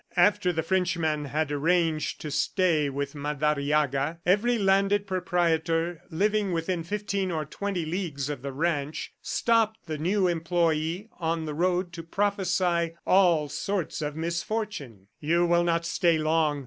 After 0.17 0.51
the 0.51 0.63
Frenchman 0.63 1.25
had 1.25 1.51
arranged 1.51 2.19
to 2.21 2.31
stay 2.31 2.89
with 2.89 3.13
Madariaga, 3.13 4.17
every 4.25 4.57
landed 4.57 5.05
proprietor 5.05 6.01
living 6.09 6.51
within 6.53 6.83
fifteen 6.83 7.29
or 7.29 7.45
twenty 7.45 7.85
leagues 7.85 8.27
of 8.27 8.41
the 8.41 8.51
ranch, 8.51 9.13
stopped 9.21 9.85
the 9.85 9.99
new 9.99 10.27
employee 10.27 11.07
on 11.19 11.45
the 11.45 11.53
road 11.53 11.93
to 11.93 12.01
prophesy 12.01 12.95
all 13.05 13.47
sorts 13.47 14.01
of 14.01 14.15
misfortune. 14.15 15.05
"You 15.19 15.45
will 15.45 15.63
not 15.63 15.85
stay 15.85 16.17
long. 16.17 16.59